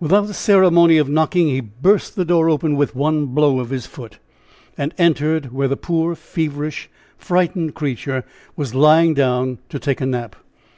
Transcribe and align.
Without 0.00 0.26
the 0.26 0.32
ceremony 0.32 0.96
of 0.96 1.06
knocking, 1.10 1.48
he 1.48 1.60
burst 1.60 2.16
the 2.16 2.24
door 2.24 2.48
open 2.48 2.76
with 2.76 2.96
one 2.96 3.26
blow 3.26 3.60
of 3.60 3.68
his 3.68 3.84
foot, 3.84 4.16
and 4.78 4.94
entered 4.96 5.52
where 5.52 5.68
the 5.68 5.76
poor, 5.76 6.14
feverish, 6.14 6.88
frightened 7.18 7.74
creature 7.74 8.24
was 8.56 8.74
lying 8.74 9.12
down 9.12 9.58
to 9.68 9.78
take 9.78 10.00
a 10.00 10.06
nap. 10.06 10.34